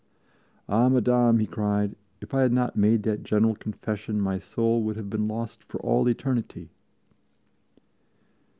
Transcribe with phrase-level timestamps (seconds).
[0.67, 4.95] "Ah Madame," he cried, "if I had not made that General Confession my soul would
[4.97, 6.69] have been lost for all eternity!"